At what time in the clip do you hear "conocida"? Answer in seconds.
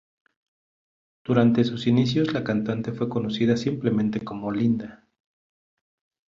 3.07-3.55